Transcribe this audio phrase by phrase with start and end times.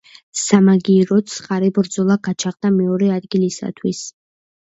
[0.43, 4.01] სამაგიეროდ ცხარე ბრძოლა გაჩაღდა მეორე ადგილისათვის.